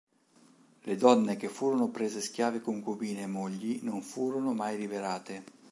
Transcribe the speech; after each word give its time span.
Le 0.85 0.95
donne 0.97 1.35
che 1.37 1.47
furono 1.47 1.89
prese 1.89 2.21
schiave 2.21 2.59
concubine 2.59 3.21
e 3.21 3.27
mogli 3.27 3.81
non 3.83 4.01
furono 4.01 4.51
mai 4.51 4.75
liberate. 4.75 5.43